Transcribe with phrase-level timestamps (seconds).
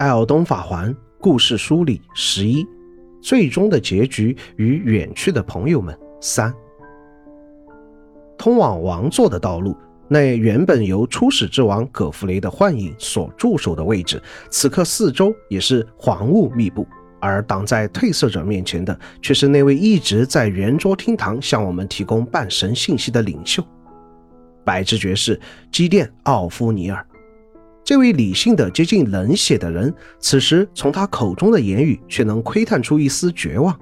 [0.00, 2.66] 艾尔东法环故事梳理十一，
[3.20, 6.50] 最终的结局与远去的朋友们三。
[8.38, 9.76] 通往王座的道路，
[10.08, 16.86] 那原本由初始之王葛弗雷的幻影所驻守的位置，此刻四周也是黄雾密布，
[17.20, 23.62] 而挡在褪色者面前的，却是那位一直在圆桌厅堂向我们提供半神信息的领袖——
[24.64, 25.38] 百之爵士
[25.70, 27.06] 基甸奥夫尼尔。
[27.82, 33.76] 这位理性的、接近冷血的人，此时从他口中的言语却能窥探出一丝绝望。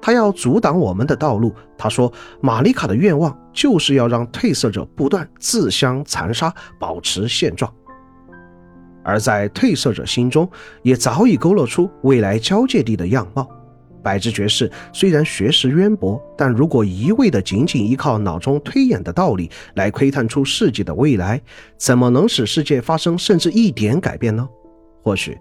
[0.00, 1.54] 他要阻挡我们的道路。
[1.76, 2.10] 他说
[2.40, 7.70] ：“玛丽卡的愿望就是要让褪色者不断自相残杀，保持现状。”
[9.02, 10.48] 而在褪色者心中，
[10.82, 13.48] 也早已勾勒出未来交界地的样貌。
[14.02, 21.40] 百之爵士虽然学识渊博，但如果一味的仅仅依靠脑中推演的道理来窥探出世界的未来，
[21.76, 24.48] 怎么能使世界发生甚至一点改变呢？
[25.02, 25.38] 或许，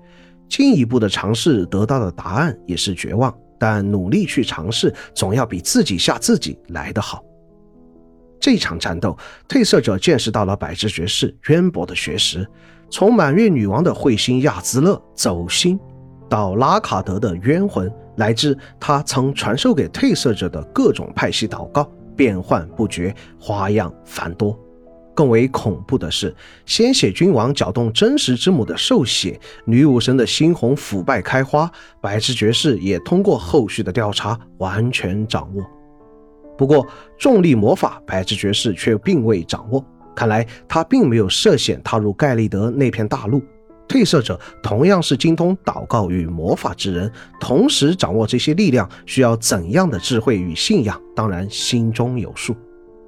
[0.47, 7.23] 进一步的尝试得到的答案也是绝望，但努力去尝试，总要比自己吓自己来得好。
[8.39, 9.17] 这场战斗，
[9.49, 12.47] 褪色者见识到了百之爵士渊博的学识，
[12.89, 15.77] 从满月女王的彗星亚兹勒走心，
[16.30, 17.91] 到拉卡德的冤魂。
[18.16, 24.59] 乃至他曾传授给褪色者的各种派系祷告，变幻不绝，花样繁多。
[25.16, 26.35] 更为恐怖的是，
[26.66, 35.63] 鲜血君王搅动真实之母的兽血，女武神的猩红腐败开花，白之爵士也通过后续的调查完全掌握。
[36.57, 36.85] 不过，
[37.17, 39.81] 重力魔法白之爵士却并未掌握，
[40.13, 43.41] 看来他并没有涉险踏入盖利德那片大陆。
[43.89, 52.55] 褪色者同样是精通祷告与魔法之人，同时掌握这些力量需要怎样的智慧与信仰，当然心中有数。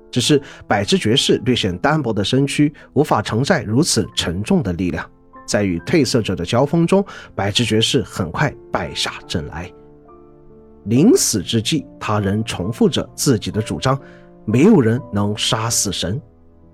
[0.09, 5.09] 只是百之爵士略显单薄的身躯无法承载如此沉重的力量，
[5.45, 9.71] 在与褪色者的交锋中，百之爵士很快败下阵来。
[10.85, 13.97] 临死之际，他仍重复着自己的主张：
[14.45, 16.19] 没有人能杀死神。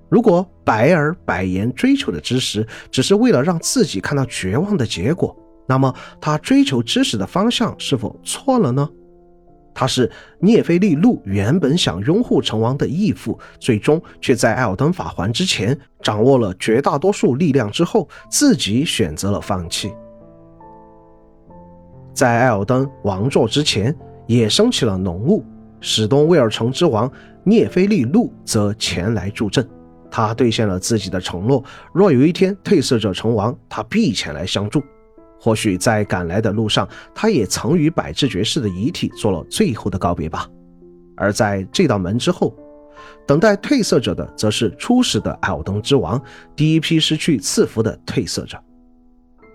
[0.09, 5.35] 如果百耳百言追求的知识只是为了让自己看到绝望的结果，
[5.67, 8.89] 那么他追求知识的方向是否错了呢？
[9.73, 19.93] 他是涅菲利路原本想拥护成王的义父，最终却在艾尔登法环之前掌握了绝大多数力量之后，自己选择了放弃。
[22.11, 25.45] 在艾尔登王座之前，也升起了浓雾，
[25.79, 27.11] 史东威尔城之王
[27.43, 29.69] 涅菲利路则前来助阵。
[30.09, 31.63] 他兑现了自己的承诺，
[31.93, 34.81] 若有一天褪色者成王，他必前来相助。
[35.39, 40.47] 或许在赶来的路上，他也曾与百智爵士的遗体做了最后的告别吧。
[41.15, 42.55] 而在这道门之后，
[43.27, 46.19] 等待褪色者的，则是初始的艾尔登之王，
[46.55, 48.57] 第一批失去赐福的褪色者。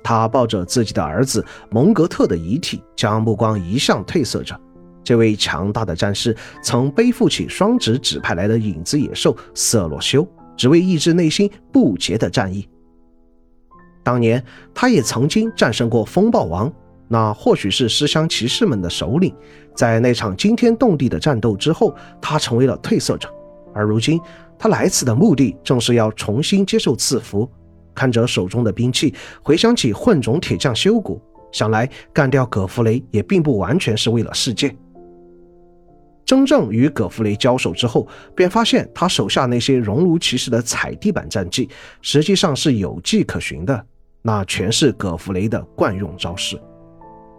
[0.04, 4.58] 他抱着自己的儿子蒙格特的遗体，将目光移向褪色者。
[5.04, 10.26] 这位强大的战士曾背负起双指指派来的影子野兽瑟洛修。
[10.62, 12.68] 只为抑制内心不洁的战意。
[14.04, 14.40] 当年，
[14.72, 16.72] 他也曾经战胜过风暴王，
[17.08, 19.34] 那或许是尸乡骑士们的首领。
[19.74, 23.28] 在那场惊天动地的战斗之后，他成为了褪色者。
[23.74, 24.20] 而如今，
[24.56, 27.50] 他来此的目的正是要重新接受赐福。
[27.92, 29.12] 看着手中的兵器，
[29.42, 34.72] 回想起混种铁匠修谷，想来干掉葛弗雷也并不完全是为了世界。
[36.24, 41.68] 真正与葛弗雷交手之后，便发现他手下那些熔炉骑士的踩地板战绩，
[42.00, 43.86] 实际上是有迹可循的，
[44.22, 46.60] 那全是葛弗雷的惯用招式。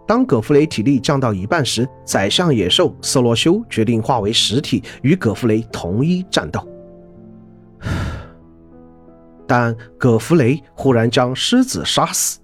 [0.06, 6.60] 当葛弗雷体力降到一半时，宰相野兽瑟洛修决定化为实体与葛弗雷同一战斗。
[9.48, 12.38] 但葛弗雷忽然将狮子杀死。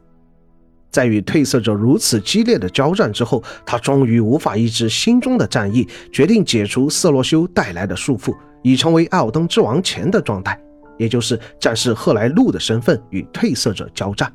[0.91, 10.61] 在与褪色者如此激烈的交战之后，他终于无法抑制心中的战意，决定解除瑟洛修带来的束缚，以成为艾尔登之王前的状态，
[10.99, 14.33] 也就是战士赫莱路的身份与褪色者交战。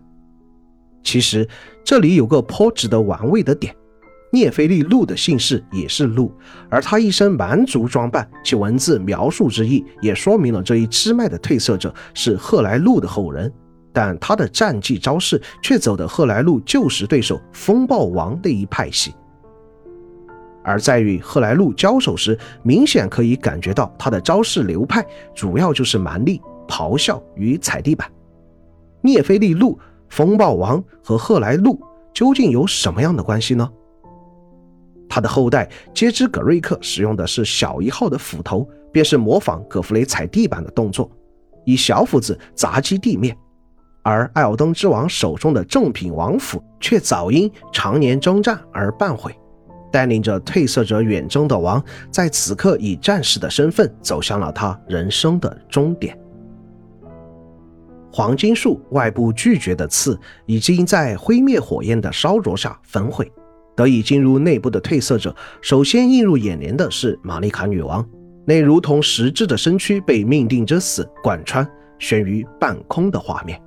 [1.04, 1.48] 其实
[1.84, 3.76] 这里有个颇值得玩味的点：
[4.32, 6.34] 涅菲利路的姓氏也是路，
[6.70, 13.52] 而他一身蛮族装扮，其文字描述之意也说明了这一支脉的褪色者是赫莱路的后人。
[13.96, 19.16] 但他的战绩招式却走的赫莱路旧时对手风暴王那一派系，
[20.62, 28.12] 而在与赫莱路交手时，明显可以感觉到他的招式流派主要就是蛮力、咆哮与踩地板。
[29.02, 31.82] 涅菲利路、风暴王和赫莱路
[32.14, 33.70] 究竟有什么样的关系呢？
[35.08, 41.10] 他的后代皆知葛瑞克使用的是小一号的斧头，便是模仿葛弗雷踩地板的动作，
[41.64, 43.38] 以小斧子砸击地面。
[44.06, 49.36] 而艾尔登之王手中的正品王府却早因常年征战而半毁。
[49.92, 56.18] 带领着褪色者远征的王，在此刻以战士的身份走向了他人生的终点。
[58.12, 63.32] 黄金树外部拒绝的刺已经在灰灭火焰的烧灼下焚毁。
[63.76, 68.08] 得以进入内部的褪色者，首先映入眼帘的是玛丽卡女王，
[68.46, 71.68] 那如同实质的身躯被命定之死贯穿
[72.00, 73.62] 悬于半空的画面。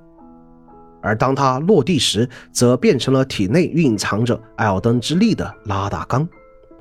[1.01, 6.27] 而当他落地时，则变成了体内蕴藏着艾尔登之力的拉达冈。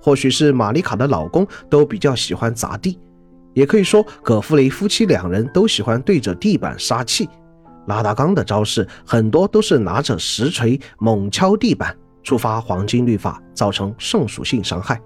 [0.01, 2.99] 或许是玛丽卡的老公都比较喜欢砸地，
[3.53, 7.29] 也可以说葛弗雷夫妻两人都喜欢对着地板杀气。
[7.87, 15.01] 拉达冈的招式很多都是拿着石锤猛敲地板，触发黄金律法，造成圣属性伤害。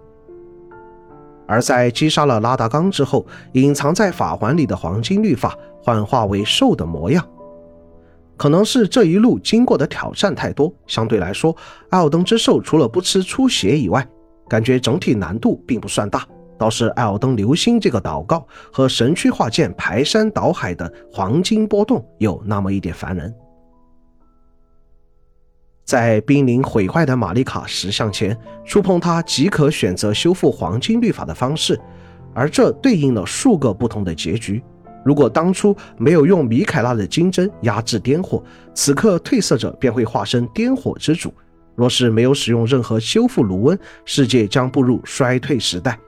[1.46, 7.26] 而在击杀了拉达冈之后，隐藏在法环里的黄金律法幻化为兽的模样。
[8.42, 11.56] 可能是这一路经过的挑战太多，相对来说，
[11.90, 14.04] 艾尔登之兽除了不吃出血以外，
[14.48, 16.26] 感觉整体难度并不算大。
[16.58, 23.32] 倒是艾尔登流星这个祷告和神区化剑排山倒海的黄金波动有那么一点烦人。
[25.84, 31.80] 在濒临毁坏的玛丽卡石像前触碰它，即可选择修复黄金律法的方式，
[32.34, 34.60] 而这对应了数个不同的结局。
[35.04, 38.43] 如果当初没有用米凯拉的金针压制颠火，
[38.75, 41.32] 此刻褪色者便会化身颠火之主。
[41.75, 45.99] 若是没有使用任何修复炉温，世界将步入衰退时代。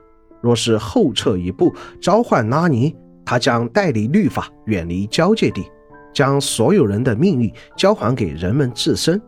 [0.40, 2.94] 若是后撤一步，召唤拉尼，
[3.24, 5.64] 他将代理律法，远离交界地，
[6.12, 9.20] 将所有人的命运交还给人们自身。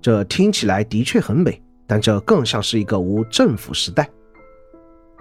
[0.00, 4.08] 这听起来的确很美，但这更像是一个无政府时代。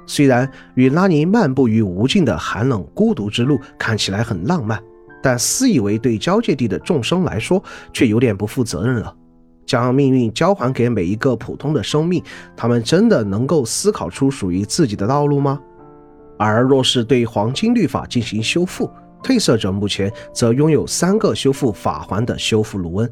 [0.06, 4.82] 虽然与拉尼漫步于无尽的寒冷孤独之路看起来很浪漫，
[5.22, 9.16] 但私以为对交界地的众生来说却有点不负责任了。
[9.66, 12.24] 将命运交还给每一个普通的生命，
[12.56, 15.60] 他们真的能够思考出属于自己的道路吗？
[16.38, 18.88] 而若是对黄金律法进行修复，
[19.24, 23.12] 褪色者目前则拥有三个修复法环的修复卢恩。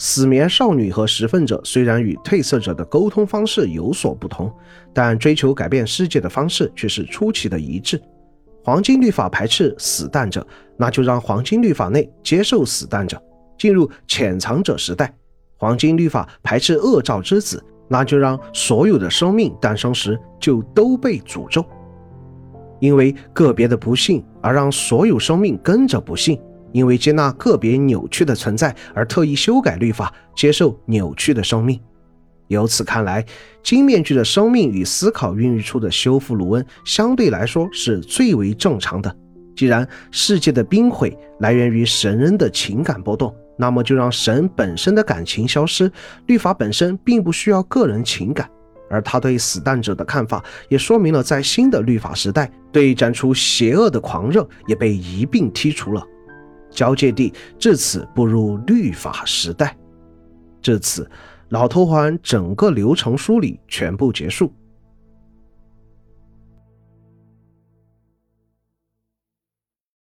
[0.00, 4.50] 死眠少女和食粪者虽然与褪色者的沟通方式有所不同，
[4.94, 8.00] 但追求改变世界的方式却是出奇的一致。
[8.62, 10.46] 黄金律法排斥死蛋者，
[10.76, 13.20] 那就让黄金律法内接受死蛋者，
[13.58, 15.12] 进入潜藏者时代。
[15.56, 21.64] 黄金律法排斥恶兆之子，那就让所有的生命诞生时就都被诅咒，
[22.78, 26.40] 因为个别的不幸而让所有生命跟着不幸。
[26.72, 31.80] 因为接纳个别扭曲的存在而特意修改律法，接受扭曲的生命。
[32.48, 33.24] 由此看来，
[33.62, 39.14] 金面具的生命与思考孕育出的修复卢恩相对来说是最为正常的。
[39.54, 45.90] 既然世界的冰毁来源于神人的情感波动，那么就让神本身的感情消失。
[46.26, 48.48] 律法本身并不需要个人情感，
[48.88, 56.02] 而他对死难者的看法也说明了，在新的律法时代，对展出邪恶的狂热也被一并剔除了。
[56.78, 59.76] 交界地至此步入律法时代，
[60.62, 61.10] 至此，
[61.48, 64.52] 老头环整个流程梳理全部结束。